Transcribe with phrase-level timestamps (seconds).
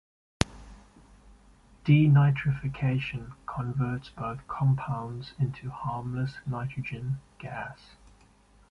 [1.85, 7.77] Denitrification converts both compounds into harmless nitrogen gas.